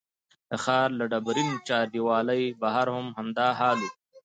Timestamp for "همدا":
3.17-3.47